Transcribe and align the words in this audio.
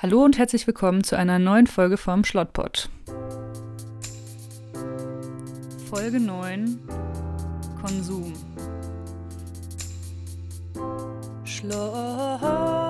Hallo 0.00 0.22
und 0.22 0.38
herzlich 0.38 0.64
willkommen 0.68 1.02
zu 1.02 1.18
einer 1.18 1.40
neuen 1.40 1.66
Folge 1.66 1.96
vom 1.96 2.22
Schlottpot. 2.22 2.88
Folge 5.90 6.20
9 6.20 6.78
Konsum. 7.82 8.32
Schlottpot, 11.42 12.87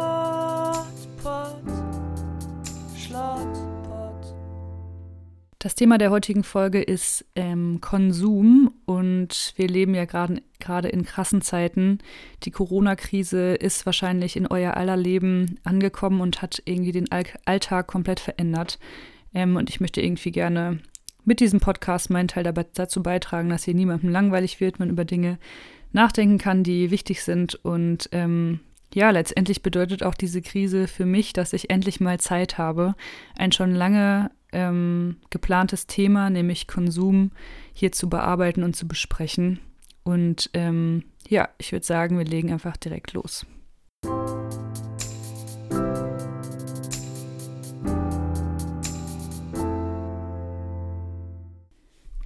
Das 5.69 5.75
Thema 5.75 5.98
der 5.98 6.11
heutigen 6.11 6.45
Folge 6.45 6.80
ist 6.80 7.27
ähm, 7.37 7.82
Konsum 7.82 8.73
und 8.87 9.53
wir 9.57 9.69
leben 9.69 9.95
ja 9.95 10.07
gerade 10.07 10.89
in 10.89 11.05
krassen 11.05 11.43
Zeiten. 11.43 11.98
Die 12.45 12.51
Corona-Krise 12.51 13.52
ist 13.52 13.84
wahrscheinlich 13.84 14.37
in 14.37 14.46
euer 14.46 14.79
aller 14.79 14.96
Leben 14.96 15.61
angekommen 15.65 16.23
und 16.23 16.41
hat 16.41 16.62
irgendwie 16.65 16.93
den 16.93 17.12
All 17.12 17.25
Alltag 17.45 17.87
komplett 17.87 18.19
verändert. 18.19 18.79
Ähm, 19.34 19.56
und 19.56 19.69
ich 19.69 19.78
möchte 19.78 20.01
irgendwie 20.01 20.30
gerne 20.30 20.78
mit 21.27 21.39
diesem 21.39 21.61
Podcast 21.61 22.09
meinen 22.09 22.28
Teil 22.28 22.45
dabei, 22.45 22.64
dazu 22.73 23.03
beitragen, 23.03 23.50
dass 23.50 23.64
hier 23.64 23.75
niemandem 23.75 24.09
langweilig 24.09 24.61
wird, 24.61 24.78
man 24.78 24.89
über 24.89 25.05
Dinge 25.05 25.39
nachdenken 25.92 26.39
kann, 26.39 26.64
die 26.64 26.91
wichtig 26.91 27.23
sind. 27.23 27.56
Und 27.56 28.09
ähm, 28.12 28.61
ja, 28.95 29.11
letztendlich 29.11 29.62
bedeutet 29.62 30.03
auch 30.03 30.14
diese 30.14 30.41
Krise 30.41 30.89
für 30.89 31.05
mich, 31.05 31.34
dass 31.34 31.53
ich 31.53 31.69
endlich 31.69 32.00
mal 32.00 32.19
Zeit 32.19 32.56
habe, 32.56 32.95
ein 33.37 33.53
schon 33.53 33.75
lange 33.75 34.30
ähm, 34.52 35.16
geplantes 35.30 35.87
Thema, 35.87 36.30
nämlich 36.30 36.66
Konsum, 36.66 37.33
hier 37.73 37.93
zu 37.93 38.09
bearbeiten 38.09 38.62
und 38.62 38.75
zu 38.75 38.89
besprechen. 38.89 39.61
Und 40.05 40.51
ähm, 40.55 41.05
ja, 41.29 41.48
ich 41.59 41.73
würde 41.73 41.84
sagen, 41.84 42.16
wir 42.19 42.25
legen 42.25 42.53
einfach 42.53 42.77
direkt 42.77 43.12
los. 43.12 43.45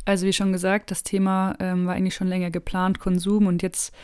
Also 0.04 0.26
wie 0.26 0.32
schon 0.32 0.52
gesagt, 0.52 0.90
das 0.90 1.02
Thema 1.04 1.54
ähm, 1.58 1.86
war 1.86 1.94
eigentlich 1.94 2.14
schon 2.14 2.28
länger 2.28 2.50
geplant, 2.50 2.98
Konsum. 2.98 3.46
Und 3.46 3.62
jetzt 3.62 3.94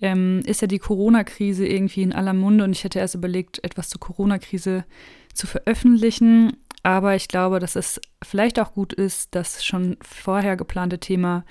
ähm, 0.00 0.42
ist 0.44 0.60
ja 0.60 0.66
die 0.66 0.78
Corona-Krise 0.78 1.66
irgendwie 1.66 2.02
in 2.02 2.12
aller 2.12 2.34
Munde. 2.34 2.64
Und 2.64 2.72
ich 2.72 2.84
hätte 2.84 2.98
erst 2.98 3.14
überlegt, 3.14 3.62
etwas 3.64 3.88
zur 3.88 4.00
Corona-Krise 4.00 4.84
zu 5.32 5.46
veröffentlichen. 5.46 6.56
Aber 6.86 7.16
ich 7.16 7.26
glaube, 7.26 7.58
dass 7.58 7.74
es 7.74 8.00
vielleicht 8.22 8.60
auch 8.60 8.72
gut 8.72 8.92
ist, 8.92 9.34
das 9.34 9.64
schon 9.64 9.96
vorher 10.02 10.56
geplante 10.56 11.00
Thema 11.00 11.44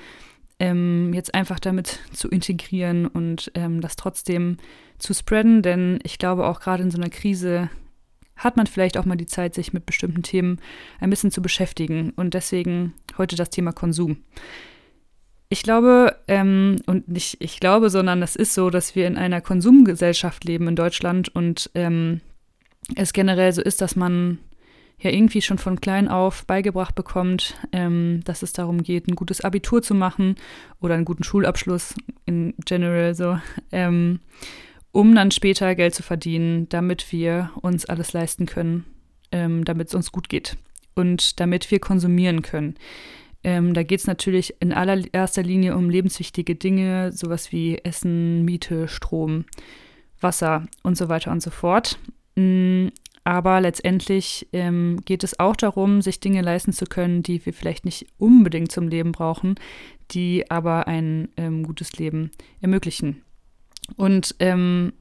ähm, 0.59 1.11
jetzt 1.14 1.36
einfach 1.36 1.59
damit 1.59 2.00
zu 2.14 2.30
integrieren 2.30 3.05
und 3.05 3.52
ähm, 3.53 3.81
das 3.81 3.97
trotzdem 3.97 4.55
zu 4.97 5.14
spreaden. 5.14 5.61
Denn 5.61 6.00
ich 6.03 6.19
glaube, 6.19 6.47
auch 6.47 6.61
gerade 6.61 6.83
in 6.83 6.89
so 6.89 6.97
einer 6.97 7.09
Krise 7.09 7.69
hat 8.38 8.55
man 8.55 8.66
vielleicht 8.66 8.97
auch 8.97 9.03
mal 9.03 9.17
die 9.17 9.25
Zeit, 9.25 9.55
sich 9.55 9.73
mit 9.73 9.86
bestimmten 9.86 10.23
Themen 10.23 10.61
ein 11.02 11.09
bisschen 11.09 11.31
zu 11.31 11.42
beschäftigen. 11.42 12.11
Und 12.16 12.33
deswegen 12.33 12.94
heute 13.17 13.36
das 13.36 13.49
Thema 13.49 13.73
Konsum. 13.73 14.23
Ich 15.49 15.64
glaube, 15.64 16.16
ähm, 16.30 16.77
und 16.86 17.09
nicht 17.09 17.42
ich 17.42 17.59
glaube, 17.59 17.89
sondern 17.89 18.23
es 18.23 18.38
ist 18.38 18.53
so, 18.53 18.70
dass 18.70 18.95
wir 18.95 19.05
in 19.05 19.17
einer 19.17 19.42
Konsumgesellschaft 19.42 20.45
leben 20.45 20.70
in 20.70 20.77
Deutschland 20.77 21.27
und 21.36 21.72
ähm, 21.75 22.22
es 22.95 23.11
generell 23.11 23.52
so 23.52 23.61
ist, 23.61 23.81
dass 23.81 23.97
man 23.97 24.39
ja 24.99 25.11
irgendwie 25.11 25.41
schon 25.41 25.57
von 25.57 25.81
klein 25.81 26.07
auf 26.07 26.45
beigebracht 26.45 26.95
bekommt, 26.95 27.55
ähm, 27.71 28.21
dass 28.23 28.43
es 28.43 28.53
darum 28.53 28.83
geht, 28.83 29.07
ein 29.07 29.15
gutes 29.15 29.41
Abitur 29.41 29.81
zu 29.81 29.93
machen 29.93 30.35
oder 30.79 30.95
einen 30.95 31.05
guten 31.05 31.23
Schulabschluss 31.23 31.95
in 32.25 32.53
general 32.65 33.13
so. 33.13 33.39
Ähm, 33.71 34.19
um 34.91 35.13
dann 35.13 35.31
später 35.31 35.75
Geld 35.75 35.93
zu 35.93 36.03
verdienen, 36.03 36.69
damit 36.69 37.11
wir 37.11 37.52
uns 37.61 37.85
alles 37.85 38.13
leisten 38.13 38.45
können, 38.45 38.85
ähm, 39.31 39.65
damit 39.65 39.89
es 39.89 39.95
uns 39.95 40.11
gut 40.11 40.29
geht 40.29 40.57
und 40.95 41.39
damit 41.39 41.69
wir 41.69 41.80
konsumieren 41.80 42.41
können. 42.41 42.75
Ähm, 43.43 43.73
da 43.73 43.83
geht 43.83 43.99
es 43.99 44.07
natürlich 44.07 44.55
in 44.59 44.73
allererster 44.73 45.43
Linie 45.43 45.75
um 45.75 45.89
lebenswichtige 45.89 46.55
Dinge, 46.55 47.11
sowas 47.11 47.52
wie 47.52 47.77
Essen, 47.77 48.45
Miete, 48.45 48.87
Strom, 48.87 49.45
Wasser 50.20 50.65
und 50.81 50.97
so 50.97 51.09
weiter 51.09 51.31
und 51.31 51.43
so 51.43 51.52
fort. 51.52 51.99
Aber 53.25 53.59
letztendlich 53.59 54.47
ähm, 54.53 55.02
geht 55.03 55.23
es 55.23 55.39
auch 55.39 55.55
darum, 55.55 56.02
sich 56.03 56.19
Dinge 56.19 56.43
leisten 56.43 56.73
zu 56.73 56.86
können, 56.86 57.23
die 57.23 57.43
wir 57.43 57.53
vielleicht 57.53 57.83
nicht 57.83 58.05
unbedingt 58.19 58.71
zum 58.71 58.87
Leben 58.87 59.11
brauchen, 59.11 59.55
die 60.11 60.49
aber 60.52 60.87
ein 60.87 61.30
ähm, 61.35 61.64
gutes 61.64 61.97
Leben 61.97 62.30
ermöglichen. 62.61 63.23
Und 63.97 64.35
ähm, 64.39 64.93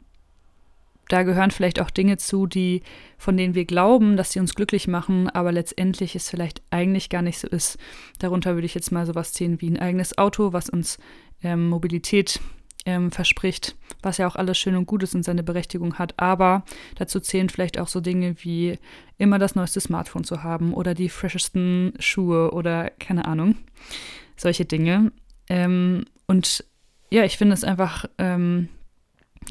da 1.09 1.23
gehören 1.23 1.51
vielleicht 1.51 1.83
auch 1.83 1.91
Dinge 1.91 2.17
zu, 2.17 2.47
die, 2.47 2.83
von 3.19 3.37
denen 3.37 3.55
wir 3.55 3.67
glauben, 3.67 4.17
dass 4.17 4.33
sie 4.33 4.41
uns 4.41 4.55
glücklich 4.55 4.89
machen, 4.89 5.29
aber 5.29 5.53
letztendlich 5.53 6.17
es 6.17 6.31
vielleicht 6.31 6.63
eigentlich 6.71 7.11
gar 7.11 7.21
nicht 7.21 7.39
so 7.39 7.47
ist. 7.47 7.77
Darunter 8.21 8.55
würde 8.55 8.65
ich 8.67 8.75
jetzt 8.75 8.91
mal 8.91 9.05
sowas 9.05 9.35
sehen 9.35 9.61
wie 9.61 9.69
ein 9.69 9.79
eigenes 9.79 10.17
Auto, 10.17 10.55
was 10.55 10.71
uns 10.71 10.97
ähm, 11.43 11.69
Mobilität 11.69 12.41
ähm, 12.87 13.11
verspricht, 13.11 13.77
was 14.03 14.19
ja 14.19 14.27
auch 14.27 14.37
alles 14.37 14.59
schön 14.59 14.77
und 14.77 14.87
gut 14.87 15.03
ist 15.03 15.15
und 15.15 15.23
seine 15.23 15.43
Berechtigung 15.43 15.99
hat. 15.99 16.15
Aber 16.19 16.65
dazu 16.97 17.21
zählen 17.21 17.49
vielleicht 17.49 17.79
auch 17.79 17.89
so 17.89 18.01
Dinge 18.01 18.37
wie 18.43 18.79
immer 19.19 19.39
das 19.39 19.55
neueste 19.55 19.81
Smartphone 19.81 20.25
zu 20.25 20.43
haben 20.43 20.75
oder 20.75 20.95
die 20.95 21.09
freshesten 21.09 21.95
Schuhe 21.99 22.53
oder 22.53 22.91
keine 22.91 23.25
Ahnung, 23.27 23.57
solche 24.37 24.65
Dinge. 24.65 25.13
Ähm, 25.49 26.05
und 26.27 26.65
ja, 27.11 27.25
ich 27.25 27.39
finde 27.39 27.55
es 27.55 27.65
einfach 27.65 28.07
ähm, 28.19 28.69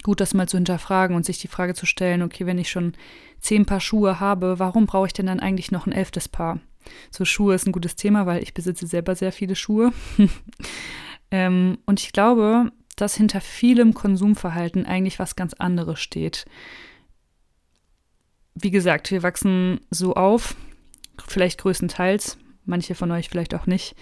gut, 0.01 0.19
das 0.19 0.33
mal 0.33 0.47
zu 0.47 0.57
hinterfragen 0.57 1.15
und 1.15 1.25
sich 1.25 1.39
die 1.39 1.47
Frage 1.47 1.73
zu 1.73 1.85
stellen, 1.85 2.21
okay, 2.23 2.45
wenn 2.45 2.57
ich 2.57 2.69
schon 2.69 2.93
zehn 3.39 3.65
Paar 3.65 3.79
Schuhe 3.79 4.19
habe, 4.19 4.59
warum 4.59 4.85
brauche 4.85 5.07
ich 5.07 5.13
denn 5.13 5.27
dann 5.27 5.39
eigentlich 5.39 5.71
noch 5.71 5.85
ein 5.85 5.93
elftes 5.93 6.27
Paar? 6.27 6.59
So 7.11 7.25
Schuhe 7.25 7.55
ist 7.55 7.65
ein 7.65 7.71
gutes 7.71 7.95
Thema, 7.95 8.25
weil 8.25 8.43
ich 8.43 8.53
besitze 8.53 8.87
selber 8.87 9.15
sehr 9.15 9.31
viele 9.31 9.55
Schuhe. 9.55 9.93
ähm, 11.31 11.77
und 11.85 12.01
ich 12.01 12.11
glaube, 12.11 12.71
dass 12.95 13.15
hinter 13.15 13.41
vielem 13.41 13.93
Konsumverhalten 13.93 14.85
eigentlich 14.85 15.19
was 15.19 15.35
ganz 15.35 15.53
anderes 15.53 15.99
steht. 15.99 16.45
Wie 18.55 18.71
gesagt, 18.71 19.11
wir 19.11 19.23
wachsen 19.23 19.81
so 19.89 20.13
auf, 20.13 20.55
vielleicht 21.27 21.59
größtenteils, 21.59 22.37
manche 22.65 22.95
von 22.95 23.11
euch 23.11 23.29
vielleicht 23.29 23.55
auch 23.55 23.65
nicht, 23.65 23.95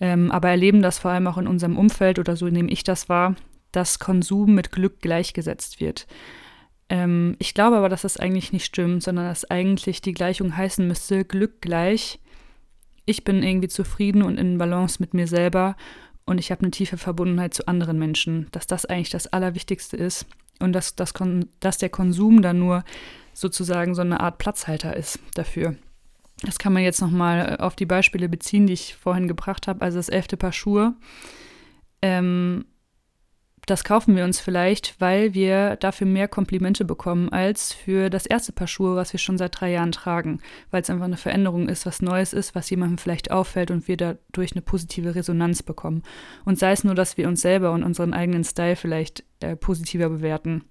ähm, 0.00 0.30
aber 0.30 0.48
erleben 0.48 0.82
das 0.82 0.98
vor 0.98 1.10
allem 1.10 1.26
auch 1.26 1.38
in 1.38 1.46
unserem 1.46 1.78
Umfeld 1.78 2.18
oder 2.18 2.36
so 2.36 2.46
nehme 2.46 2.70
ich 2.70 2.84
das 2.84 3.08
wahr, 3.08 3.36
dass 3.70 3.98
Konsum 3.98 4.54
mit 4.54 4.72
Glück 4.72 5.00
gleichgesetzt 5.00 5.80
wird. 5.80 6.06
Ähm, 6.88 7.36
ich 7.38 7.54
glaube 7.54 7.76
aber, 7.76 7.88
dass 7.88 8.02
das 8.02 8.16
eigentlich 8.16 8.52
nicht 8.52 8.64
stimmt, 8.64 9.02
sondern 9.02 9.26
dass 9.26 9.50
eigentlich 9.50 10.02
die 10.02 10.12
Gleichung 10.12 10.56
heißen 10.56 10.86
müsste, 10.86 11.24
Glück 11.24 11.60
gleich. 11.60 12.18
Ich 13.06 13.24
bin 13.24 13.42
irgendwie 13.42 13.68
zufrieden 13.68 14.22
und 14.22 14.38
in 14.38 14.58
Balance 14.58 14.98
mit 15.00 15.14
mir 15.14 15.26
selber 15.26 15.76
und 16.24 16.38
ich 16.38 16.50
habe 16.50 16.62
eine 16.62 16.70
tiefe 16.70 16.98
Verbundenheit 16.98 17.54
zu 17.54 17.66
anderen 17.66 17.98
Menschen, 17.98 18.48
dass 18.52 18.66
das 18.66 18.86
eigentlich 18.86 19.10
das 19.10 19.26
Allerwichtigste 19.26 19.96
ist 19.96 20.26
und 20.60 20.72
dass, 20.72 20.94
dass, 20.94 21.12
dass 21.60 21.78
der 21.78 21.88
Konsum 21.88 22.42
dann 22.42 22.58
nur 22.58 22.84
sozusagen 23.34 23.94
so 23.94 24.02
eine 24.02 24.20
Art 24.20 24.38
Platzhalter 24.38 24.96
ist 24.96 25.18
dafür. 25.34 25.76
Das 26.42 26.58
kann 26.58 26.72
man 26.72 26.82
jetzt 26.82 27.00
nochmal 27.00 27.56
äh, 27.58 27.62
auf 27.62 27.76
die 27.76 27.86
Beispiele 27.86 28.28
beziehen, 28.28 28.66
die 28.66 28.72
ich 28.72 28.94
vorhin 28.94 29.28
gebracht 29.28 29.66
habe. 29.68 29.82
Also 29.82 29.98
das 29.98 30.08
elfte 30.08 30.36
Paar 30.36 30.52
Schuhe. 30.52 30.94
Ähm, 32.02 32.64
das 33.66 33.84
kaufen 33.84 34.16
wir 34.16 34.24
uns 34.24 34.40
vielleicht, 34.40 35.00
weil 35.00 35.34
wir 35.34 35.76
dafür 35.76 36.06
mehr 36.06 36.26
Komplimente 36.26 36.84
bekommen 36.84 37.28
als 37.28 37.72
für 37.72 38.10
das 38.10 38.26
erste 38.26 38.52
Paar 38.52 38.66
Schuhe, 38.66 38.96
was 38.96 39.12
wir 39.12 39.20
schon 39.20 39.38
seit 39.38 39.60
drei 39.60 39.70
Jahren 39.70 39.92
tragen, 39.92 40.40
weil 40.72 40.82
es 40.82 40.90
einfach 40.90 41.04
eine 41.04 41.16
Veränderung 41.16 41.68
ist, 41.68 41.86
was 41.86 42.02
Neues 42.02 42.32
ist, 42.32 42.56
was 42.56 42.70
jemandem 42.70 42.98
vielleicht 42.98 43.30
auffällt 43.30 43.70
und 43.70 43.86
wir 43.86 43.96
dadurch 43.96 44.52
eine 44.52 44.62
positive 44.62 45.14
Resonanz 45.14 45.62
bekommen. 45.62 46.02
Und 46.44 46.58
sei 46.58 46.72
es 46.72 46.82
nur, 46.82 46.96
dass 46.96 47.16
wir 47.16 47.28
uns 47.28 47.40
selber 47.40 47.70
und 47.70 47.84
unseren 47.84 48.14
eigenen 48.14 48.42
Style 48.42 48.74
vielleicht 48.74 49.22
äh, 49.38 49.54
positiver 49.54 50.08
bewerten. 50.08 50.64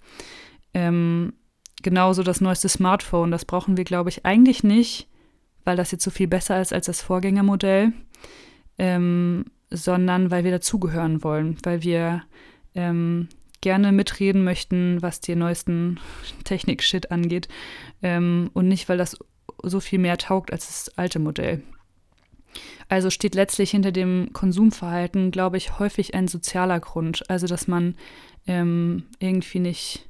Ähm, 0.74 1.34
genauso 1.81 2.24
das 2.24 2.41
neueste 2.41 2.68
Smartphone, 2.68 3.31
das 3.31 3.46
brauchen 3.46 3.78
wir, 3.78 3.85
glaube 3.85 4.09
ich, 4.09 4.25
eigentlich 4.25 4.66
nicht, 4.66 5.07
weil 5.63 5.77
das 5.77 5.92
jetzt 5.92 6.04
so 6.04 6.12
viel 6.12 6.27
besser 6.27 6.60
ist 6.60 6.74
als 6.74 6.88
das 6.88 7.01
Vorgängermodell, 7.01 7.94
ähm, 8.77 9.45
sondern 9.69 10.30
weil 10.30 10.44
wir 10.44 10.51
dazugehören 10.51 11.24
wollen, 11.24 11.57
weil 11.63 11.83
wir 11.83 12.24
ähm, 12.75 13.27
gerne 13.62 13.91
mitreden 13.91 14.44
möchten, 14.44 15.01
was 15.01 15.21
den 15.21 15.39
neuesten 15.39 16.00
Technik-Shit 16.44 17.12
angeht 17.12 17.47
ähm, 18.01 18.50
und 18.53 18.68
nicht, 18.68 18.89
weil 18.89 18.97
das 18.97 19.18
so 19.63 19.79
viel 19.79 20.00
mehr 20.00 20.18
taugt 20.18 20.51
als 20.51 20.68
das 20.68 20.97
alte 20.97 21.19
Modell. 21.19 21.62
Also 22.89 23.09
steht 23.09 23.35
letztlich 23.35 23.71
hinter 23.71 23.91
dem 23.91 24.33
Konsumverhalten, 24.33 25.31
glaube 25.31 25.57
ich, 25.57 25.79
häufig 25.79 26.13
ein 26.13 26.27
sozialer 26.27 26.79
Grund. 26.79 27.29
Also, 27.29 27.47
dass 27.47 27.68
man 27.68 27.95
ähm, 28.47 29.03
irgendwie 29.19 29.59
nicht 29.59 30.09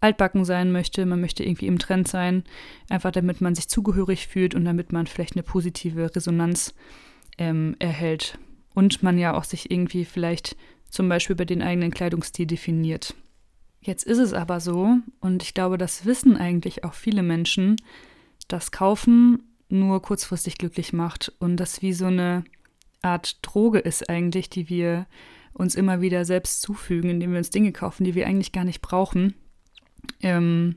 altbacken 0.00 0.44
sein 0.44 0.72
möchte, 0.72 1.04
man 1.06 1.20
möchte 1.20 1.44
irgendwie 1.44 1.66
im 1.66 1.78
Trend 1.78 2.08
sein, 2.08 2.44
einfach 2.88 3.12
damit 3.12 3.40
man 3.40 3.54
sich 3.54 3.68
zugehörig 3.68 4.26
fühlt 4.26 4.54
und 4.54 4.64
damit 4.64 4.92
man 4.92 5.06
vielleicht 5.06 5.36
eine 5.36 5.42
positive 5.42 6.16
Resonanz 6.16 6.74
ähm, 7.38 7.76
erhält. 7.78 8.38
Und 8.74 9.02
man 9.02 9.18
ja 9.18 9.36
auch 9.36 9.44
sich 9.44 9.70
irgendwie 9.70 10.04
vielleicht 10.04 10.56
zum 10.90 11.08
Beispiel 11.08 11.34
über 11.34 11.44
den 11.44 11.62
eigenen 11.62 11.90
Kleidungsstil 11.90 12.46
definiert. 12.46 13.14
Jetzt 13.80 14.04
ist 14.04 14.18
es 14.18 14.34
aber 14.34 14.60
so, 14.60 14.98
und 15.20 15.42
ich 15.42 15.54
glaube, 15.54 15.78
das 15.78 16.04
wissen 16.04 16.36
eigentlich 16.36 16.84
auch 16.84 16.94
viele 16.94 17.22
Menschen, 17.22 17.76
das 18.48 18.72
Kaufen 18.72 19.42
nur 19.68 20.02
kurzfristig 20.02 20.58
glücklich 20.58 20.92
macht 20.92 21.32
und 21.38 21.56
das 21.56 21.80
wie 21.80 21.92
so 21.92 22.06
eine 22.06 22.44
Art 23.02 23.38
Droge 23.42 23.78
ist 23.78 24.10
eigentlich, 24.10 24.50
die 24.50 24.68
wir 24.68 25.06
uns 25.52 25.74
immer 25.74 26.00
wieder 26.00 26.24
selbst 26.24 26.62
zufügen, 26.62 27.10
indem 27.10 27.32
wir 27.32 27.38
uns 27.38 27.50
Dinge 27.50 27.72
kaufen, 27.72 28.04
die 28.04 28.14
wir 28.14 28.26
eigentlich 28.26 28.52
gar 28.52 28.64
nicht 28.64 28.82
brauchen, 28.82 29.34
ähm, 30.22 30.76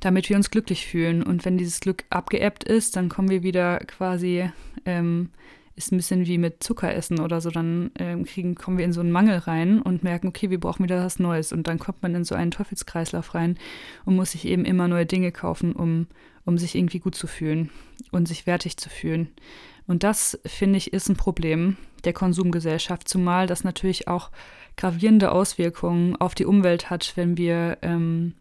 damit 0.00 0.28
wir 0.28 0.36
uns 0.36 0.50
glücklich 0.50 0.86
fühlen. 0.86 1.22
Und 1.22 1.44
wenn 1.44 1.58
dieses 1.58 1.80
Glück 1.80 2.04
abgeebbt 2.10 2.64
ist, 2.64 2.96
dann 2.96 3.08
kommen 3.08 3.30
wir 3.30 3.42
wieder 3.42 3.78
quasi, 3.78 4.50
ähm, 4.84 5.30
ist 5.76 5.92
ein 5.92 5.96
bisschen 5.96 6.26
wie 6.26 6.38
mit 6.38 6.62
Zucker 6.62 6.94
essen 6.94 7.20
oder 7.20 7.40
so, 7.40 7.50
dann 7.50 7.90
ähm, 7.98 8.24
kriegen, 8.24 8.54
kommen 8.54 8.78
wir 8.78 8.84
in 8.84 8.92
so 8.92 9.00
einen 9.00 9.10
Mangel 9.10 9.38
rein 9.38 9.82
und 9.82 10.04
merken, 10.04 10.28
okay, 10.28 10.50
wir 10.50 10.60
brauchen 10.60 10.84
wieder 10.84 11.04
was 11.04 11.18
Neues. 11.18 11.52
Und 11.52 11.66
dann 11.66 11.78
kommt 11.78 12.02
man 12.02 12.14
in 12.14 12.24
so 12.24 12.34
einen 12.34 12.50
Teufelskreislauf 12.50 13.34
rein 13.34 13.58
und 14.04 14.16
muss 14.16 14.32
sich 14.32 14.46
eben 14.46 14.64
immer 14.64 14.86
neue 14.88 15.06
Dinge 15.06 15.32
kaufen, 15.32 15.72
um, 15.72 16.06
um 16.44 16.58
sich 16.58 16.74
irgendwie 16.74 17.00
gut 17.00 17.14
zu 17.14 17.26
fühlen 17.26 17.70
und 18.12 18.28
sich 18.28 18.46
wertig 18.46 18.76
zu 18.76 18.88
fühlen. 18.88 19.28
Und 19.86 20.02
das, 20.02 20.38
finde 20.46 20.78
ich, 20.78 20.92
ist 20.92 21.08
ein 21.08 21.16
Problem 21.16 21.76
der 22.04 22.12
Konsumgesellschaft, 22.12 23.08
zumal 23.08 23.46
das 23.46 23.64
natürlich 23.64 24.08
auch 24.08 24.30
gravierende 24.76 25.32
Auswirkungen 25.32 26.16
auf 26.16 26.34
die 26.34 26.46
Umwelt 26.46 26.90
hat, 26.90 27.12
wenn 27.16 27.36
wir 27.36 27.78
ähm, 27.82 28.34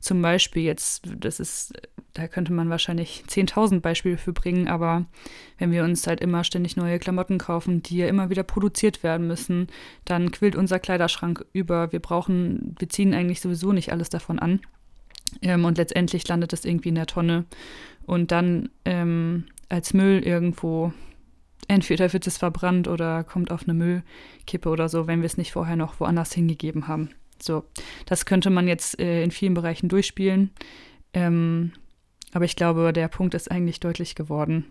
zum 0.00 0.22
Beispiel 0.22 0.62
jetzt, 0.62 1.02
das 1.18 1.40
ist, 1.40 1.72
da 2.16 2.28
könnte 2.28 2.52
man 2.52 2.70
wahrscheinlich 2.70 3.24
10.000 3.28 3.80
Beispiele 3.80 4.16
für 4.16 4.32
bringen, 4.32 4.68
aber 4.68 5.04
wenn 5.58 5.70
wir 5.70 5.84
uns 5.84 6.06
halt 6.06 6.20
immer 6.20 6.44
ständig 6.44 6.76
neue 6.76 6.98
Klamotten 6.98 7.36
kaufen, 7.36 7.82
die 7.82 7.98
ja 7.98 8.06
immer 8.06 8.30
wieder 8.30 8.42
produziert 8.42 9.02
werden 9.02 9.26
müssen, 9.26 9.66
dann 10.06 10.30
quillt 10.30 10.56
unser 10.56 10.78
Kleiderschrank 10.78 11.44
über. 11.52 11.92
Wir 11.92 12.00
brauchen, 12.00 12.74
wir 12.78 12.88
ziehen 12.88 13.12
eigentlich 13.12 13.40
sowieso 13.42 13.72
nicht 13.72 13.92
alles 13.92 14.08
davon 14.08 14.38
an. 14.38 14.60
Ähm, 15.42 15.66
und 15.66 15.76
letztendlich 15.76 16.26
landet 16.26 16.54
es 16.54 16.64
irgendwie 16.64 16.88
in 16.88 16.94
der 16.94 17.06
Tonne. 17.06 17.44
Und 18.06 18.32
dann 18.32 18.70
ähm, 18.86 19.44
als 19.68 19.92
Müll 19.92 20.22
irgendwo. 20.22 20.92
Entweder 21.68 22.12
wird 22.12 22.26
es 22.26 22.38
verbrannt 22.38 22.86
oder 22.86 23.24
kommt 23.24 23.50
auf 23.50 23.64
eine 23.64 23.74
Müllkippe 23.74 24.68
oder 24.68 24.88
so, 24.88 25.08
wenn 25.08 25.20
wir 25.20 25.26
es 25.26 25.36
nicht 25.36 25.52
vorher 25.52 25.74
noch 25.74 25.98
woanders 25.98 26.32
hingegeben 26.32 26.86
haben. 26.86 27.10
So, 27.42 27.64
das 28.06 28.24
könnte 28.24 28.50
man 28.50 28.68
jetzt 28.68 29.00
äh, 29.00 29.24
in 29.24 29.32
vielen 29.32 29.54
Bereichen 29.54 29.88
durchspielen. 29.88 30.52
Ähm, 31.12 31.72
aber 32.36 32.44
ich 32.44 32.54
glaube, 32.54 32.92
der 32.92 33.08
Punkt 33.08 33.32
ist 33.32 33.50
eigentlich 33.50 33.80
deutlich 33.80 34.14
geworden, 34.14 34.66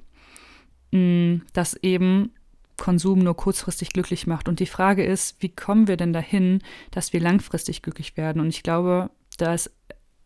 mm, 0.92 1.38
dass 1.54 1.74
eben 1.74 2.30
Konsum 2.78 3.18
nur 3.18 3.36
kurzfristig 3.36 3.92
glücklich 3.92 4.28
macht. 4.28 4.48
Und 4.48 4.60
die 4.60 4.68
Frage 4.68 5.04
ist, 5.04 5.42
wie 5.42 5.50
kommen 5.50 5.88
wir 5.88 5.98
denn 5.98 6.14
dahin, 6.14 6.60
dass 6.92 7.12
wir 7.12 7.20
langfristig 7.20 7.82
glücklich 7.82 8.18
werden? 8.18 8.40
Und 8.40 8.50
ich 8.50 8.62
glaube, 8.62 9.10
da 9.40 9.56
ist 9.56 9.72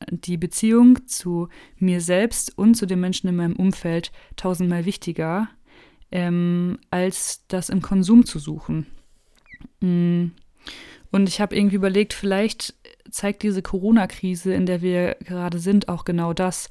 die 0.10 0.36
Beziehung 0.36 1.08
zu 1.08 1.48
mir 1.78 2.02
selbst 2.02 2.58
und 2.58 2.76
zu 2.76 2.86
den 2.86 3.00
Menschen 3.00 3.30
in 3.30 3.38
meinem 3.38 3.56
Umfeld 3.56 4.12
tausendmal 4.36 4.84
wichtiger, 4.84 5.48
ähm, 6.12 6.78
als 6.92 7.48
das 7.48 7.70
im 7.70 7.82
Konsum 7.82 8.26
zu 8.26 8.38
suchen. 8.38 8.86
Mm. 9.80 10.32
Und 11.12 11.30
ich 11.30 11.40
habe 11.40 11.56
irgendwie 11.56 11.78
überlegt, 11.78 12.14
vielleicht 12.14 12.76
zeigt 13.10 13.44
diese 13.44 13.62
Corona-Krise, 13.62 14.54
in 14.54 14.66
der 14.66 14.82
wir 14.82 15.16
gerade 15.22 15.58
sind, 15.58 15.88
auch 15.88 16.06
genau 16.06 16.34
das, 16.34 16.70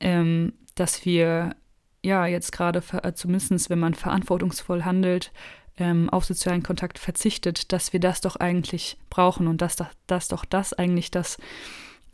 ähm, 0.00 0.54
dass 0.74 1.04
wir 1.04 1.56
ja 2.02 2.26
jetzt 2.26 2.52
gerade, 2.52 2.82
äh, 3.02 3.12
zumindest 3.12 3.70
wenn 3.70 3.78
man 3.78 3.94
verantwortungsvoll 3.94 4.84
handelt, 4.84 5.32
ähm, 5.76 6.10
auf 6.10 6.24
sozialen 6.24 6.62
Kontakt 6.62 6.98
verzichtet, 6.98 7.72
dass 7.72 7.92
wir 7.92 8.00
das 8.00 8.20
doch 8.20 8.36
eigentlich 8.36 8.98
brauchen 9.08 9.46
und 9.46 9.62
dass 9.62 9.76
das 10.06 10.28
doch 10.28 10.44
das 10.44 10.72
eigentlich 10.72 11.10
das 11.10 11.38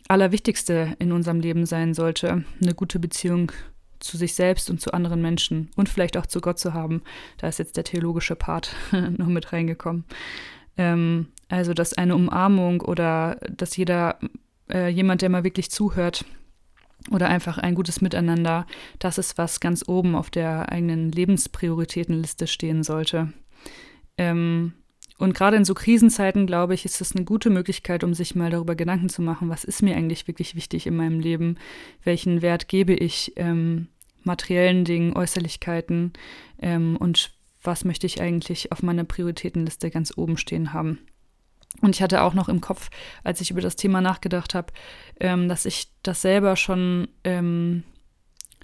Allerwichtigste 0.09 0.95
in 0.99 1.13
unserem 1.13 1.41
Leben 1.41 1.67
sein 1.67 1.95
sollte, 1.95 2.45
eine 2.61 2.75
gute 2.75 2.99
Beziehung 2.99 3.51
zu 3.99 4.17
sich 4.17 4.35
selbst 4.35 4.71
und 4.71 4.81
zu 4.81 4.93
anderen 4.93 5.21
Menschen 5.21 5.71
und 5.75 5.89
vielleicht 5.89 6.17
auch 6.17 6.27
zu 6.27 6.41
Gott 6.41 6.59
zu 6.59 6.75
haben. 6.75 7.03
Da 7.39 7.49
ist 7.49 7.59
jetzt 7.59 7.77
der 7.77 7.85
theologische 7.85 8.37
Part 8.37 8.75
noch 8.93 9.27
mit 9.27 9.53
reingekommen. 9.53 10.05
Ähm, 10.77 11.29
also, 11.49 11.75
dass 11.75 11.95
eine 11.95 12.15
Umarmung 12.15 12.83
oder 12.83 13.37
dass 13.51 13.77
jeder, 13.77 14.19
äh, 14.71 14.89
jemand, 14.89 15.23
der 15.23 15.31
mal 15.31 15.45
wirklich 15.45 15.71
zuhört 15.71 16.25
oder 17.11 17.29
einfach 17.29 17.59
ein 17.59 17.75
gutes 17.75 18.01
Miteinander, 18.01 18.67
das 18.99 19.19
ist, 19.19 19.39
was 19.39 19.61
ganz 19.61 19.89
oben 19.89 20.15
auf 20.15 20.31
der 20.31 20.71
eigenen 20.73 21.13
Lebensprioritätenliste 21.13 22.47
stehen 22.47 22.83
sollte. 22.83 23.33
Ähm, 24.19 24.73
und 25.19 25.35
gerade 25.35 25.57
in 25.57 25.65
so 25.65 25.75
Krisenzeiten, 25.75 26.47
glaube 26.47 26.75
ich, 26.75 26.85
ist 26.85 27.01
es 27.01 27.17
eine 27.17 27.25
gute 27.25 27.49
Möglichkeit, 27.49 28.05
um 28.05 28.13
sich 28.13 28.35
mal 28.35 28.51
darüber 28.51 28.75
Gedanken 28.75 29.09
zu 29.09 29.23
machen, 29.23 29.49
was 29.49 29.65
ist 29.65 29.83
mir 29.83 29.97
eigentlich 29.97 30.29
wirklich 30.29 30.55
wichtig 30.55 30.87
in 30.87 30.97
meinem 30.97 31.21
Leben, 31.21 31.57
welchen 32.05 32.43
Wert 32.43 32.69
gebe 32.69 32.93
ich 32.93 33.33
ähm, 33.37 33.89
materiellen 34.25 34.85
Dingen, 34.85 35.17
Äußerlichkeiten 35.17 36.13
ähm, 36.61 36.97
und 36.97 37.33
was 37.63 37.85
möchte 37.85 38.07
ich 38.07 38.21
eigentlich 38.21 38.73
auf 38.73 38.83
meiner 38.83 39.05
Prioritätenliste 39.05 39.91
ganz 39.91 40.13
oben 40.17 40.37
stehen 40.37 40.73
haben. 40.73 40.99
Und 41.83 41.95
ich 41.95 42.03
hatte 42.03 42.23
auch 42.23 42.35
noch 42.35 42.49
im 42.49 42.61
Kopf, 42.61 42.91
als 43.23 43.41
ich 43.41 43.51
über 43.51 43.61
das 43.61 43.77
Thema 43.77 44.01
nachgedacht 44.01 44.55
habe, 44.55 44.73
ähm, 45.21 45.49
dass 45.49 45.67
ich 45.67 45.89
das 46.03 46.23
selber 46.23 46.57
schon 46.57 47.09
ähm, 47.25 47.83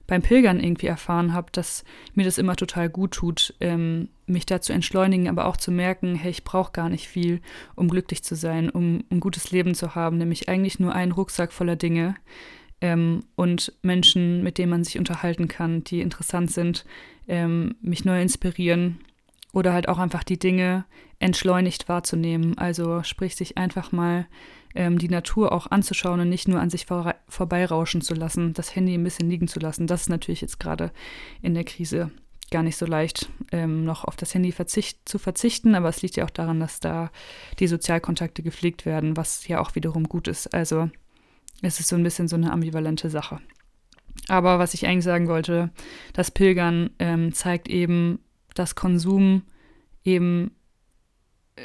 beim 0.07 0.23
Pilgern 0.23 0.61
irgendwie 0.61 0.87
erfahren 0.87 1.33
habe, 1.33 1.51
dass 1.53 1.85
mir 2.15 2.25
das 2.25 2.39
immer 2.39 2.57
total 2.57 2.89
gut 2.89 3.13
tut, 3.13 3.55
ähm, 3.61 4.09
mich 4.27 4.47
da 4.47 4.61
zu 4.61 4.73
entschleunigen, 4.73 5.29
aber 5.29 5.47
auch 5.47 5.57
zu 5.57 5.71
merken, 5.71 6.15
hey, 6.15 6.31
ich 6.31 6.45
brauche 6.45 6.73
gar 6.73 6.89
nicht 6.89 7.09
viel, 7.09 7.41
um 7.77 7.89
glücklich 7.89 8.23
zu 8.23 8.35
sein, 8.35 8.71
um 8.71 9.05
ein 9.11 9.21
gutes 9.21 9.51
Leben 9.51 9.75
zu 9.75 9.95
haben, 9.95 10.19
nämlich 10.19 10.49
eigentlich 10.49 10.81
nur 10.81 10.95
einen 10.95 11.13
Rucksack 11.13 11.53
voller 11.53 11.77
Dinge 11.77 12.15
ähm, 12.81 13.25
und 13.37 13.73
Menschen, 13.83 14.43
mit 14.43 14.59
denen 14.59 14.71
man 14.71 14.85
sich 14.85 14.99
unterhalten 14.99 15.49
kann, 15.49 15.85
die 15.85 16.01
interessant 16.01 16.51
sind, 16.51 16.85
ähm, 17.29 17.77
mich 17.81 18.05
neu 18.05 18.21
inspirieren 18.21 18.99
oder 19.53 19.73
halt 19.73 19.89
auch 19.89 19.99
einfach 19.99 20.25
die 20.25 20.39
Dinge 20.39 20.85
entschleunigt 21.19 21.89
wahrzunehmen. 21.89 22.57
Also 22.59 23.03
sprich, 23.03 23.37
sich 23.37 23.59
einfach 23.59 23.93
mal 23.93 24.27
ähm, 24.75 24.99
die 24.99 25.09
Natur 25.09 25.53
auch 25.53 25.71
anzuschauen 25.71 26.21
und 26.21 26.29
nicht 26.29 26.49
nur 26.49 26.61
an 26.61 26.71
sich 26.71 26.87
vor, 26.87 27.15
vorbeirauschen 27.29 28.01
zu 28.01 28.15
lassen, 28.15 28.55
das 28.55 28.75
Handy 28.75 28.95
ein 28.95 29.05
bisschen 29.05 29.29
liegen 29.29 29.49
zu 29.49 29.61
lassen. 29.61 29.87
Das 29.87 30.03
ist 30.03 30.09
natürlich 30.09 30.41
jetzt 30.41 30.59
gerade 30.59 30.91
in 31.43 31.55
der 31.55 31.65
Krise 31.65 32.11
gar 32.51 32.63
nicht 32.63 32.77
so 32.77 32.87
leicht, 32.87 33.31
ähm, 33.51 33.85
noch 33.85 34.05
auf 34.05 34.17
das 34.17 34.35
Handy 34.35 34.53
verzicht, 34.53 35.09
zu 35.09 35.19
verzichten, 35.19 35.75
aber 35.75 35.89
es 35.89 36.03
liegt 36.03 36.17
ja 36.17 36.25
auch 36.25 36.31
daran, 36.31 36.61
dass 36.61 36.81
da 36.81 37.11
die 37.59 37.67
Sozialkontakte 37.67 38.43
gepflegt 38.43 38.85
werden, 38.85 39.17
was 39.17 39.49
ja 39.49 39.59
auch 39.59 39.75
wiederum 39.75 40.05
gut 40.09 40.29
ist. 40.29 40.53
Also 40.53 40.91
es 41.63 41.81
ist 41.81 41.89
so 41.89 41.97
ein 41.97 42.03
bisschen 42.03 42.29
so 42.29 42.37
eine 42.37 42.53
ambivalente 42.53 43.09
Sache. 43.09 43.41
Aber 44.29 44.59
was 44.59 44.75
ich 44.75 44.87
eigentlich 44.87 45.05
sagen 45.05 45.29
wollte, 45.29 45.71
das 46.13 46.31
Pilgern 46.31 46.91
ähm, 46.99 47.33
zeigt 47.33 47.69
eben, 47.69 48.19
dass 48.55 48.75
Konsum 48.75 49.43
eben 50.05 50.53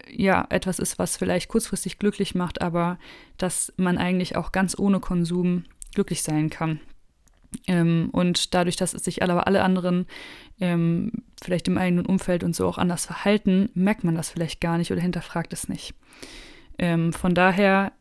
ja, 0.10 0.46
etwas 0.50 0.80
ist, 0.80 1.00
was 1.00 1.18
vielleicht 1.18 1.48
kurzfristig 1.48 1.98
glücklich 1.98 2.36
macht, 2.36 2.62
aber 2.62 3.00
dass 3.38 3.74
man 3.78 3.98
eigentlich 3.98 4.36
auch 4.36 4.52
ganz 4.52 4.78
ohne 4.78 5.00
Konsum 5.00 5.64
glücklich 5.94 6.24
sein 6.24 6.50
kann. 6.50 6.80
Ähm, 7.66 8.10
und 8.12 8.54
dadurch, 8.54 8.76
dass 8.76 8.92
sich 8.92 9.22
alle, 9.22 9.48
alle 9.48 9.64
anderen 9.64 10.06
ähm, 10.60 11.12
vielleicht 11.42 11.68
im 11.68 11.78
eigenen 11.78 12.06
Umfeld 12.06 12.44
und 12.44 12.56
so 12.56 12.68
auch 12.68 12.78
anders 12.78 13.06
verhalten, 13.06 13.70
merkt 13.74 14.04
man 14.04 14.16
das 14.16 14.30
vielleicht 14.30 14.60
gar 14.60 14.78
nicht 14.78 14.92
oder 14.92 15.02
hinterfragt 15.02 15.54
es 15.54 15.70
nicht. 15.70 15.94
Ähm, 16.78 17.14
von 17.14 17.34
daher 17.34 17.94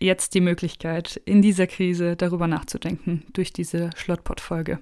jetzt 0.00 0.34
die 0.34 0.40
Möglichkeit, 0.40 1.20
in 1.24 1.42
dieser 1.42 1.66
Krise 1.66 2.16
darüber 2.16 2.46
nachzudenken, 2.46 3.24
durch 3.32 3.52
diese 3.52 3.90
Schlottpot-Folge. 3.96 4.80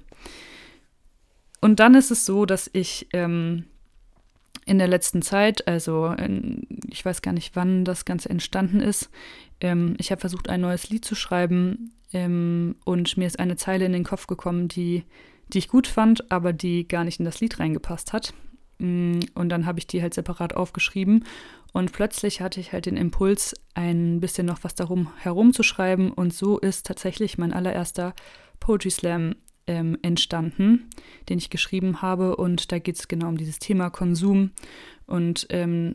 Und 1.61 1.81
dann 1.81 1.95
ist 1.95 2.11
es 2.11 2.27
so, 2.27 2.47
dass 2.47 2.71
ich 2.73 3.09
ähm, 3.13 3.65
in 4.67 4.79
der 4.79 4.89
letzten 4.89 5.23
Zeit, 5.23 5.67
also 5.67 6.07
in, 6.07 6.67
ich 6.91 7.05
weiß 7.05 7.23
gar 7.23 7.33
nicht, 7.33 7.57
wann 7.57 7.85
das 7.85 8.05
Ganze 8.05 8.29
entstanden 8.29 8.81
ist. 8.81 9.09
Ähm, 9.61 9.95
ich 9.99 10.11
habe 10.11 10.21
versucht, 10.21 10.51
ein 10.51 10.61
neues 10.61 10.91
Lied 10.91 11.05
zu 11.05 11.15
schreiben 11.15 11.93
ähm, 12.13 12.77
und 12.85 13.17
mir 13.17 13.27
ist 13.27 13.39
eine 13.39 13.57
Zeile 13.57 13.87
in 13.87 13.93
den 13.93 14.05
Kopf 14.05 14.27
gekommen, 14.27 14.69
die, 14.69 15.05
die 15.49 15.59
ich 15.59 15.69
gut 15.69 15.87
fand, 15.87 16.31
aber 16.31 16.53
die 16.53 16.87
gar 16.87 17.05
nicht 17.05 17.21
in 17.21 17.25
das 17.25 17.41
Lied 17.41 17.59
reingepasst 17.61 18.13
hat. 18.13 18.35
Mm, 18.79 19.21
und 19.35 19.49
dann 19.49 19.67
habe 19.67 19.79
ich 19.79 19.87
die 19.87 20.03
halt 20.03 20.15
separat 20.15 20.55
aufgeschrieben 20.55 21.25
und 21.73 21.93
plötzlich 21.93 22.41
hatte 22.41 22.59
ich 22.59 22.73
halt 22.73 22.87
den 22.87 22.97
Impuls, 22.97 23.55
ein 23.75 24.19
bisschen 24.19 24.47
noch 24.47 24.65
was 24.65 24.75
darum 24.75 25.13
herumzuschreiben 25.19 26.11
und 26.11 26.35
so 26.35 26.59
ist 26.59 26.87
tatsächlich 26.87 27.39
mein 27.39 27.53
allererster 27.53 28.15
Poetry 28.59 28.91
Slam 28.91 29.37
ähm, 29.67 29.99
entstanden, 30.03 30.89
den 31.29 31.39
ich 31.39 31.51
geschrieben 31.51 32.03
habe. 32.03 32.37
Und 32.37 32.73
da 32.73 32.79
geht 32.79 32.97
es 32.97 33.09
genau 33.09 33.29
um 33.29 33.37
dieses 33.37 33.59
Thema 33.59 33.91
Konsum. 33.91 34.51
Und 35.07 35.47
ähm, 35.51 35.95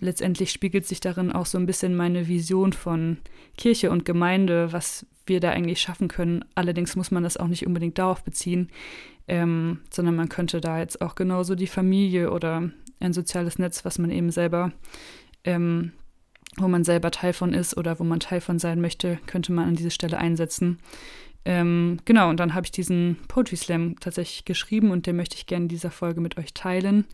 letztendlich 0.00 0.50
spiegelt 0.50 0.86
sich 0.86 1.00
darin 1.00 1.32
auch 1.32 1.46
so 1.46 1.58
ein 1.58 1.66
bisschen 1.66 1.96
meine 1.96 2.28
Vision 2.28 2.72
von 2.72 3.18
Kirche 3.56 3.90
und 3.90 4.04
Gemeinde, 4.04 4.72
was 4.72 5.06
wir 5.26 5.40
da 5.40 5.50
eigentlich 5.50 5.80
schaffen 5.80 6.08
können. 6.08 6.44
Allerdings 6.54 6.96
muss 6.96 7.10
man 7.10 7.22
das 7.22 7.36
auch 7.36 7.48
nicht 7.48 7.66
unbedingt 7.66 7.98
darauf 7.98 8.22
beziehen, 8.22 8.68
ähm, 9.28 9.80
sondern 9.90 10.16
man 10.16 10.28
könnte 10.28 10.60
da 10.60 10.78
jetzt 10.78 11.00
auch 11.00 11.14
genauso 11.14 11.54
die 11.54 11.66
Familie 11.66 12.30
oder 12.30 12.70
ein 13.00 13.12
soziales 13.12 13.58
Netz, 13.58 13.84
was 13.84 13.98
man 13.98 14.10
eben 14.10 14.30
selber, 14.30 14.72
ähm, 15.44 15.92
wo 16.56 16.68
man 16.68 16.84
selber 16.84 17.10
Teil 17.10 17.32
von 17.32 17.52
ist 17.52 17.76
oder 17.76 17.98
wo 17.98 18.04
man 18.04 18.20
Teil 18.20 18.40
von 18.40 18.58
sein 18.58 18.80
möchte, 18.80 19.18
könnte 19.26 19.52
man 19.52 19.68
an 19.68 19.76
diese 19.76 19.90
Stelle 19.90 20.18
einsetzen. 20.18 20.78
Ähm, 21.48 21.98
genau, 22.04 22.28
und 22.28 22.40
dann 22.40 22.54
habe 22.54 22.66
ich 22.66 22.72
diesen 22.72 23.18
Poetry 23.28 23.54
Slam 23.54 24.00
tatsächlich 24.00 24.44
geschrieben 24.44 24.90
und 24.90 25.06
den 25.06 25.14
möchte 25.14 25.36
ich 25.36 25.46
gerne 25.46 25.66
in 25.66 25.68
dieser 25.68 25.92
Folge 25.92 26.20
mit 26.20 26.36
euch 26.38 26.52
teilen. 26.54 27.06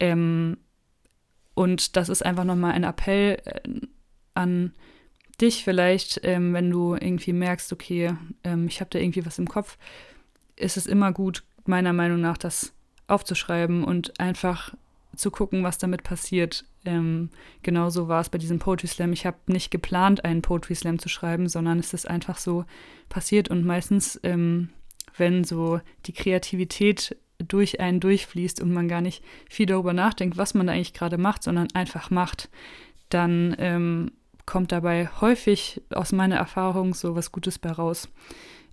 Ähm, 0.00 0.56
und 1.54 1.96
das 1.96 2.08
ist 2.08 2.26
einfach 2.26 2.42
nochmal 2.42 2.72
ein 2.72 2.82
Appell 2.82 3.40
äh, 3.44 3.60
an 4.34 4.72
dich 5.40 5.62
vielleicht, 5.62 6.20
ähm, 6.24 6.52
wenn 6.52 6.68
du 6.68 6.94
irgendwie 6.94 7.32
merkst, 7.32 7.72
okay, 7.72 8.16
ähm, 8.42 8.66
ich 8.66 8.80
habe 8.80 8.90
da 8.90 8.98
irgendwie 8.98 9.24
was 9.24 9.38
im 9.38 9.46
Kopf, 9.46 9.78
ist 10.56 10.76
es 10.76 10.86
immer 10.86 11.12
gut, 11.12 11.44
meiner 11.64 11.92
Meinung 11.92 12.20
nach, 12.20 12.38
das 12.38 12.74
aufzuschreiben 13.06 13.84
und 13.84 14.18
einfach 14.18 14.74
zu 15.16 15.30
gucken, 15.30 15.62
was 15.62 15.78
damit 15.78 16.02
passiert. 16.02 16.64
Ähm, 16.84 17.30
genauso 17.62 18.08
war 18.08 18.20
es 18.20 18.28
bei 18.28 18.38
diesem 18.38 18.58
Poetry 18.58 18.86
Slam. 18.86 19.12
Ich 19.12 19.26
habe 19.26 19.36
nicht 19.46 19.70
geplant, 19.70 20.24
einen 20.24 20.42
Poetry 20.42 20.74
Slam 20.74 20.98
zu 20.98 21.08
schreiben, 21.08 21.48
sondern 21.48 21.78
es 21.78 21.92
ist 21.92 22.08
einfach 22.08 22.38
so 22.38 22.64
passiert. 23.08 23.48
Und 23.48 23.64
meistens, 23.64 24.18
ähm, 24.22 24.70
wenn 25.16 25.44
so 25.44 25.80
die 26.06 26.12
Kreativität 26.12 27.16
durch 27.38 27.80
einen 27.80 28.00
durchfließt 28.00 28.60
und 28.60 28.72
man 28.72 28.88
gar 28.88 29.00
nicht 29.00 29.22
viel 29.48 29.66
darüber 29.66 29.92
nachdenkt, 29.92 30.36
was 30.36 30.54
man 30.54 30.66
da 30.66 30.72
eigentlich 30.72 30.94
gerade 30.94 31.18
macht, 31.18 31.42
sondern 31.42 31.68
einfach 31.74 32.10
macht, 32.10 32.50
dann 33.08 33.56
ähm, 33.58 34.12
kommt 34.46 34.72
dabei 34.72 35.08
häufig 35.20 35.82
aus 35.90 36.12
meiner 36.12 36.36
Erfahrung 36.36 36.94
so 36.94 37.14
was 37.14 37.32
Gutes 37.32 37.58
bei 37.58 37.70
raus. 37.70 38.08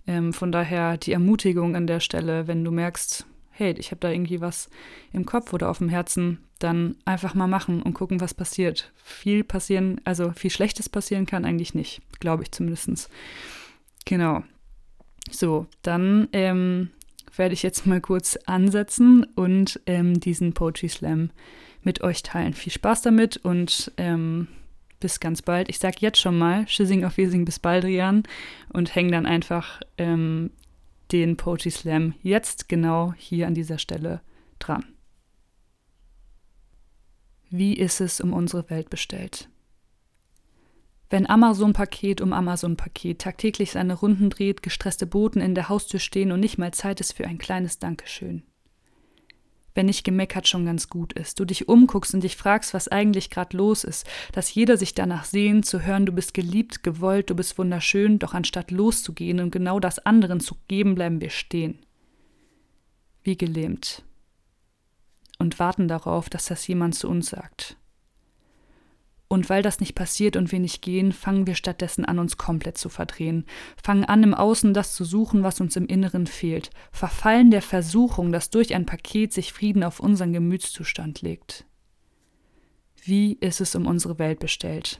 Ähm, 0.06 0.32
von 0.32 0.52
daher 0.52 0.96
die 0.96 1.12
Ermutigung 1.12 1.76
an 1.76 1.86
der 1.86 2.00
Stelle, 2.00 2.46
wenn 2.46 2.64
du 2.64 2.70
merkst, 2.70 3.26
hey, 3.58 3.74
ich 3.76 3.90
habe 3.90 4.00
da 4.00 4.10
irgendwie 4.10 4.40
was 4.40 4.70
im 5.12 5.26
Kopf 5.26 5.52
oder 5.52 5.68
auf 5.68 5.78
dem 5.78 5.88
Herzen, 5.88 6.38
dann 6.60 6.94
einfach 7.04 7.34
mal 7.34 7.48
machen 7.48 7.82
und 7.82 7.94
gucken, 7.94 8.20
was 8.20 8.32
passiert. 8.32 8.92
Viel 9.02 9.42
passieren, 9.42 10.00
also 10.04 10.30
viel 10.30 10.50
Schlechtes 10.50 10.88
passieren 10.88 11.26
kann 11.26 11.44
eigentlich 11.44 11.74
nicht, 11.74 12.00
glaube 12.20 12.44
ich 12.44 12.52
zumindest. 12.52 13.10
Genau. 14.04 14.44
So, 15.30 15.66
dann 15.82 16.28
ähm, 16.32 16.90
werde 17.36 17.54
ich 17.54 17.64
jetzt 17.64 17.84
mal 17.84 18.00
kurz 18.00 18.36
ansetzen 18.46 19.24
und 19.34 19.80
ähm, 19.86 20.20
diesen 20.20 20.52
Poetry 20.52 20.88
Slam 20.88 21.30
mit 21.82 22.00
euch 22.02 22.22
teilen. 22.22 22.54
Viel 22.54 22.72
Spaß 22.72 23.02
damit 23.02 23.38
und 23.38 23.92
ähm, 23.96 24.46
bis 25.00 25.20
ganz 25.20 25.42
bald. 25.42 25.68
Ich 25.68 25.80
sage 25.80 25.96
jetzt 26.00 26.20
schon 26.20 26.38
mal 26.38 26.66
Schissing 26.68 27.04
auf 27.04 27.16
Wiesing 27.16 27.44
bis 27.44 27.58
Baldrian 27.58 28.22
und 28.72 28.94
hänge 28.94 29.10
dann 29.10 29.26
einfach 29.26 29.80
ähm, 29.96 30.50
den 31.12 31.36
Poetry 31.36 31.70
Slam 31.70 32.14
jetzt 32.22 32.68
genau 32.68 33.12
hier 33.16 33.46
an 33.46 33.54
dieser 33.54 33.78
Stelle 33.78 34.20
dran. 34.58 34.84
Wie 37.50 37.74
ist 37.74 38.00
es 38.00 38.20
um 38.20 38.32
unsere 38.32 38.68
Welt 38.68 38.90
bestellt? 38.90 39.48
Wenn 41.10 41.28
Amazon-Paket 41.28 42.20
um 42.20 42.34
Amazon-Paket 42.34 43.20
tagtäglich 43.20 43.72
seine 43.72 43.94
Runden 43.94 44.28
dreht, 44.28 44.62
gestresste 44.62 45.06
Boten 45.06 45.40
in 45.40 45.54
der 45.54 45.70
Haustür 45.70 46.00
stehen 46.00 46.32
und 46.32 46.40
nicht 46.40 46.58
mal 46.58 46.74
Zeit 46.74 47.00
ist 47.00 47.12
für 47.12 47.26
ein 47.26 47.38
kleines 47.38 47.78
Dankeschön. 47.78 48.42
Wenn 49.78 49.86
nicht 49.86 50.02
gemeckert 50.02 50.48
schon 50.48 50.66
ganz 50.66 50.88
gut 50.88 51.12
ist, 51.12 51.38
du 51.38 51.44
dich 51.44 51.68
umguckst 51.68 52.12
und 52.12 52.24
dich 52.24 52.36
fragst, 52.36 52.74
was 52.74 52.88
eigentlich 52.88 53.30
gerade 53.30 53.56
los 53.56 53.84
ist, 53.84 54.08
dass 54.32 54.52
jeder 54.52 54.76
sich 54.76 54.92
danach 54.92 55.22
sehnt, 55.22 55.66
zu 55.66 55.82
hören, 55.82 56.04
du 56.04 56.10
bist 56.10 56.34
geliebt, 56.34 56.82
gewollt, 56.82 57.30
du 57.30 57.36
bist 57.36 57.56
wunderschön, 57.58 58.18
doch 58.18 58.34
anstatt 58.34 58.72
loszugehen 58.72 59.38
und 59.38 59.52
genau 59.52 59.78
das 59.78 60.00
anderen 60.00 60.40
zu 60.40 60.56
geben, 60.66 60.96
bleiben 60.96 61.20
wir 61.20 61.30
stehen. 61.30 61.78
Wie 63.22 63.36
gelähmt. 63.36 64.02
Und 65.38 65.60
warten 65.60 65.86
darauf, 65.86 66.28
dass 66.28 66.46
das 66.46 66.66
jemand 66.66 66.96
zu 66.96 67.08
uns 67.08 67.28
sagt. 67.28 67.76
Und 69.28 69.50
weil 69.50 69.62
das 69.62 69.78
nicht 69.78 69.94
passiert 69.94 70.36
und 70.36 70.52
wir 70.52 70.58
nicht 70.58 70.80
gehen, 70.80 71.12
fangen 71.12 71.46
wir 71.46 71.54
stattdessen 71.54 72.06
an, 72.06 72.18
uns 72.18 72.38
komplett 72.38 72.78
zu 72.78 72.88
verdrehen, 72.88 73.44
fangen 73.82 74.06
an, 74.06 74.22
im 74.22 74.32
Außen 74.32 74.72
das 74.72 74.94
zu 74.94 75.04
suchen, 75.04 75.42
was 75.42 75.60
uns 75.60 75.76
im 75.76 75.86
Inneren 75.86 76.26
fehlt, 76.26 76.70
verfallen 76.92 77.50
der 77.50 77.60
Versuchung, 77.60 78.32
dass 78.32 78.48
durch 78.48 78.74
ein 78.74 78.86
Paket 78.86 79.34
sich 79.34 79.52
Frieden 79.52 79.84
auf 79.84 80.00
unseren 80.00 80.32
Gemütszustand 80.32 81.20
legt. 81.20 81.66
Wie 83.02 83.34
ist 83.34 83.60
es 83.60 83.74
um 83.74 83.86
unsere 83.86 84.18
Welt 84.18 84.40
bestellt? 84.40 84.98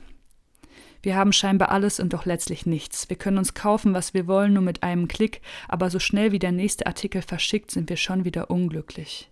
Wir 1.01 1.17
haben 1.17 1.33
scheinbar 1.33 1.71
alles 1.71 2.01
und 2.01 2.13
doch 2.13 2.27
letztlich 2.27 2.67
nichts. 2.67 3.09
Wir 3.09 3.17
können 3.17 3.39
uns 3.39 3.55
kaufen, 3.55 3.95
was 3.95 4.15
wir 4.15 4.27
wollen, 4.27 4.53
nur 4.53 4.63
mit 4.63 4.83
einem 4.83 5.09
Klick, 5.09 5.41
aber 5.69 5.91
so 5.91 5.99
schnell 5.99 6.33
wie 6.33 6.39
der 6.39 6.53
nächste 6.53 6.87
Artikel 6.87 7.23
verschickt, 7.23 7.71
sind 7.71 7.89
wir 7.89 7.97
schon 7.97 8.25
wieder 8.25 8.51
unglücklich. 8.51 9.31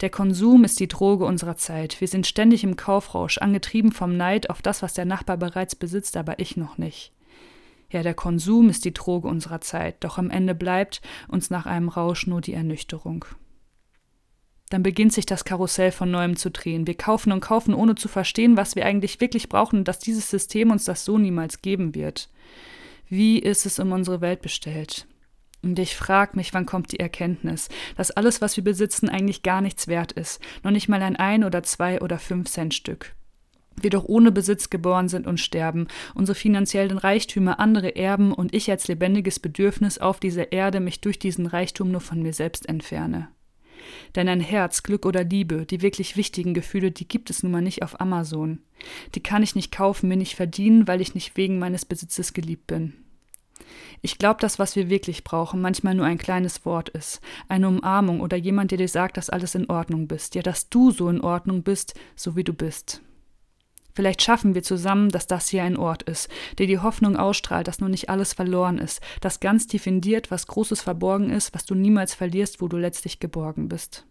Der 0.00 0.10
Konsum 0.10 0.64
ist 0.64 0.80
die 0.80 0.88
Droge 0.88 1.24
unserer 1.24 1.56
Zeit. 1.56 2.00
Wir 2.00 2.08
sind 2.08 2.26
ständig 2.26 2.64
im 2.64 2.76
Kaufrausch, 2.76 3.38
angetrieben 3.38 3.92
vom 3.92 4.16
Neid 4.16 4.50
auf 4.50 4.62
das, 4.62 4.82
was 4.82 4.94
der 4.94 5.04
Nachbar 5.04 5.36
bereits 5.36 5.74
besitzt, 5.74 6.16
aber 6.16 6.38
ich 6.38 6.56
noch 6.56 6.78
nicht. 6.78 7.12
Ja, 7.90 8.02
der 8.02 8.14
Konsum 8.14 8.68
ist 8.68 8.84
die 8.84 8.94
Droge 8.94 9.28
unserer 9.28 9.60
Zeit, 9.60 9.96
doch 10.00 10.16
am 10.16 10.30
Ende 10.30 10.54
bleibt 10.54 11.02
uns 11.28 11.50
nach 11.50 11.66
einem 11.66 11.88
Rausch 11.88 12.26
nur 12.26 12.40
die 12.40 12.54
Ernüchterung. 12.54 13.24
Dann 14.70 14.84
beginnt 14.84 15.12
sich 15.12 15.26
das 15.26 15.44
Karussell 15.44 15.90
von 15.90 16.12
neuem 16.12 16.36
zu 16.36 16.50
drehen. 16.50 16.86
Wir 16.86 16.96
kaufen 16.96 17.32
und 17.32 17.40
kaufen, 17.40 17.74
ohne 17.74 17.96
zu 17.96 18.06
verstehen, 18.06 18.56
was 18.56 18.76
wir 18.76 18.86
eigentlich 18.86 19.20
wirklich 19.20 19.48
brauchen 19.48 19.80
und 19.80 19.88
dass 19.88 19.98
dieses 19.98 20.30
System 20.30 20.70
uns 20.70 20.84
das 20.84 21.04
so 21.04 21.18
niemals 21.18 21.60
geben 21.60 21.96
wird. 21.96 22.30
Wie 23.08 23.40
ist 23.40 23.66
es 23.66 23.80
um 23.80 23.90
unsere 23.90 24.20
Welt 24.20 24.42
bestellt? 24.42 25.08
Und 25.62 25.78
ich 25.78 25.94
frage 25.94 26.36
mich, 26.36 26.54
wann 26.54 26.66
kommt 26.66 26.92
die 26.92 27.00
Erkenntnis, 27.00 27.68
dass 27.96 28.10
alles, 28.10 28.40
was 28.40 28.56
wir 28.56 28.64
besitzen, 28.64 29.08
eigentlich 29.08 29.42
gar 29.42 29.60
nichts 29.60 29.88
wert 29.88 30.12
ist, 30.12 30.40
noch 30.62 30.70
nicht 30.70 30.88
mal 30.88 31.02
ein 31.02 31.16
ein 31.16 31.44
oder 31.44 31.62
zwei 31.62 32.00
oder 32.00 32.18
fünf 32.18 32.48
Cent 32.48 32.72
Stück. 32.72 33.14
Wir 33.80 33.90
doch 33.90 34.04
ohne 34.04 34.32
Besitz 34.32 34.68
geboren 34.70 35.08
sind 35.08 35.26
und 35.26 35.40
sterben, 35.40 35.86
unsere 36.14 36.36
finanziellen 36.36 36.98
Reichtümer 36.98 37.60
andere 37.60 37.96
erben 37.96 38.32
und 38.32 38.54
ich 38.54 38.70
als 38.70 38.88
lebendiges 38.88 39.38
Bedürfnis 39.38 39.98
auf 39.98 40.20
dieser 40.20 40.52
Erde 40.52 40.80
mich 40.80 41.00
durch 41.00 41.18
diesen 41.18 41.46
Reichtum 41.46 41.90
nur 41.90 42.00
von 42.00 42.22
mir 42.22 42.32
selbst 42.32 42.68
entferne. 42.68 43.28
Denn 44.14 44.28
ein 44.28 44.40
Herz, 44.40 44.82
Glück 44.82 45.06
oder 45.06 45.24
Liebe, 45.24 45.64
die 45.66 45.82
wirklich 45.82 46.16
wichtigen 46.16 46.52
Gefühle, 46.52 46.90
die 46.90 47.08
gibt 47.08 47.30
es 47.30 47.42
nun 47.42 47.52
mal 47.52 47.62
nicht 47.62 47.82
auf 47.82 48.00
Amazon. 48.00 48.60
Die 49.14 49.22
kann 49.22 49.42
ich 49.42 49.54
nicht 49.54 49.72
kaufen, 49.72 50.08
mir 50.08 50.16
nicht 50.16 50.36
verdienen, 50.36 50.86
weil 50.86 51.00
ich 51.00 51.14
nicht 51.14 51.36
wegen 51.36 51.58
meines 51.58 51.84
Besitzes 51.84 52.34
geliebt 52.34 52.66
bin. 52.66 52.99
Ich 54.02 54.18
glaube, 54.18 54.40
dass 54.40 54.58
was 54.58 54.76
wir 54.76 54.88
wirklich 54.88 55.24
brauchen, 55.24 55.60
manchmal 55.60 55.94
nur 55.94 56.06
ein 56.06 56.18
kleines 56.18 56.64
Wort 56.64 56.88
ist, 56.90 57.20
eine 57.48 57.68
Umarmung 57.68 58.20
oder 58.20 58.36
jemand, 58.36 58.70
der 58.70 58.78
dir 58.78 58.88
sagt, 58.88 59.16
dass 59.16 59.30
alles 59.30 59.54
in 59.54 59.68
Ordnung 59.68 60.08
bist, 60.08 60.34
ja, 60.34 60.42
dass 60.42 60.68
du 60.68 60.90
so 60.90 61.08
in 61.08 61.20
Ordnung 61.20 61.62
bist, 61.62 61.94
so 62.16 62.36
wie 62.36 62.44
du 62.44 62.52
bist. 62.52 63.02
Vielleicht 63.94 64.22
schaffen 64.22 64.54
wir 64.54 64.62
zusammen, 64.62 65.10
dass 65.10 65.26
das 65.26 65.48
hier 65.48 65.62
ein 65.64 65.76
Ort 65.76 66.02
ist, 66.04 66.28
der 66.58 66.66
die 66.66 66.78
Hoffnung 66.78 67.16
ausstrahlt, 67.16 67.68
dass 67.68 67.80
nun 67.80 67.90
nicht 67.90 68.08
alles 68.08 68.32
verloren 68.32 68.78
ist, 68.78 69.02
das 69.20 69.40
ganz 69.40 69.66
definiert, 69.66 70.30
was 70.30 70.46
Großes 70.46 70.80
verborgen 70.80 71.30
ist, 71.30 71.54
was 71.54 71.64
du 71.64 71.74
niemals 71.74 72.14
verlierst, 72.14 72.60
wo 72.60 72.68
du 72.68 72.76
letztlich 72.76 73.20
geborgen 73.20 73.68
bist. 73.68 74.06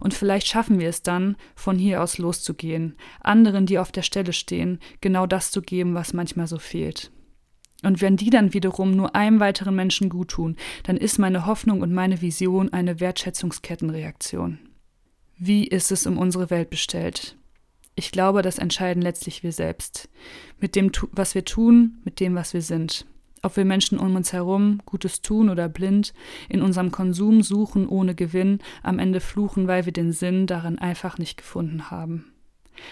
Und 0.00 0.14
vielleicht 0.14 0.46
schaffen 0.46 0.78
wir 0.80 0.88
es 0.88 1.02
dann, 1.02 1.36
von 1.54 1.78
hier 1.78 2.02
aus 2.02 2.18
loszugehen, 2.18 2.96
anderen, 3.20 3.66
die 3.66 3.78
auf 3.78 3.92
der 3.92 4.02
Stelle 4.02 4.32
stehen, 4.32 4.80
genau 5.00 5.26
das 5.26 5.50
zu 5.50 5.62
geben, 5.62 5.94
was 5.94 6.12
manchmal 6.12 6.46
so 6.46 6.58
fehlt. 6.58 7.10
Und 7.82 8.00
wenn 8.00 8.16
die 8.16 8.30
dann 8.30 8.54
wiederum 8.54 8.92
nur 8.92 9.14
einem 9.14 9.40
weiteren 9.40 9.74
Menschen 9.74 10.08
guttun, 10.08 10.56
dann 10.84 10.96
ist 10.96 11.18
meine 11.18 11.46
Hoffnung 11.46 11.80
und 11.80 11.92
meine 11.92 12.20
Vision 12.20 12.72
eine 12.72 13.00
Wertschätzungskettenreaktion. 13.00 14.58
Wie 15.36 15.66
ist 15.66 15.90
es 15.90 16.06
um 16.06 16.18
unsere 16.18 16.50
Welt 16.50 16.70
bestellt? 16.70 17.36
Ich 17.94 18.12
glaube, 18.12 18.42
das 18.42 18.58
entscheiden 18.58 19.02
letztlich 19.02 19.42
wir 19.42 19.52
selbst. 19.52 20.08
Mit 20.60 20.76
dem, 20.76 20.92
was 21.10 21.34
wir 21.34 21.44
tun, 21.44 21.98
mit 22.04 22.20
dem, 22.20 22.34
was 22.34 22.54
wir 22.54 22.62
sind. 22.62 23.06
Ob 23.42 23.56
wir 23.56 23.64
Menschen 23.64 23.98
um 23.98 24.14
uns 24.14 24.32
herum 24.32 24.80
Gutes 24.86 25.20
tun 25.20 25.50
oder 25.50 25.68
blind, 25.68 26.14
in 26.48 26.62
unserem 26.62 26.92
Konsum 26.92 27.42
suchen 27.42 27.88
ohne 27.88 28.14
Gewinn, 28.14 28.60
am 28.84 29.00
Ende 29.00 29.20
fluchen, 29.20 29.66
weil 29.66 29.84
wir 29.84 29.92
den 29.92 30.12
Sinn 30.12 30.46
darin 30.46 30.78
einfach 30.78 31.18
nicht 31.18 31.36
gefunden 31.36 31.90
haben. 31.90 32.32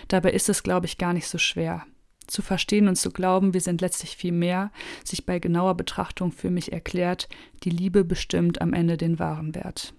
Dabei 0.08 0.32
ist 0.32 0.48
es, 0.48 0.64
glaube 0.64 0.86
ich, 0.86 0.98
gar 0.98 1.12
nicht 1.12 1.28
so 1.28 1.38
schwer 1.38 1.86
zu 2.30 2.42
verstehen 2.42 2.88
und 2.88 2.96
zu 2.96 3.10
glauben, 3.10 3.54
wir 3.54 3.60
sind 3.60 3.80
letztlich 3.80 4.16
viel 4.16 4.32
mehr, 4.32 4.70
sich 5.04 5.26
bei 5.26 5.38
genauer 5.38 5.76
Betrachtung 5.76 6.32
für 6.32 6.50
mich 6.50 6.72
erklärt, 6.72 7.28
die 7.64 7.70
Liebe 7.70 8.04
bestimmt 8.04 8.60
am 8.60 8.72
Ende 8.72 8.96
den 8.96 9.18
wahren 9.18 9.54
Wert. 9.54 9.94